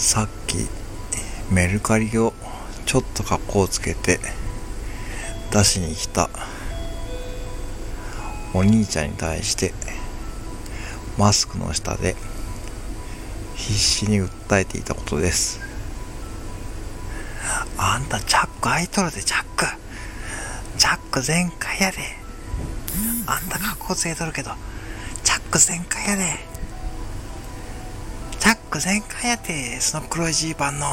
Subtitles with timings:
[0.00, 0.56] さっき
[1.52, 2.32] メルカリを
[2.86, 4.18] ちょっと格好つけて
[5.52, 6.30] 出しに来た
[8.54, 9.74] お兄ちゃんに対して
[11.18, 12.16] マスクの下で
[13.56, 15.60] 必死に訴えていたことです。
[17.76, 19.66] あんたチャック開いとるでチャック。
[20.78, 21.98] チャック全開やで。
[23.26, 24.50] あんた格好つけとるけど
[25.22, 26.49] チャック全開やで。
[28.70, 30.86] ック全開やてその黒いジーパンの